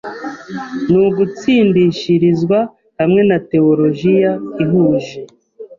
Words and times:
ni 0.89 0.97
ugutsindishirizwa 1.07 2.59
hamwe 2.99 3.21
na 3.29 3.37
tewolojiya 3.49 4.31
ihuje 4.63 5.19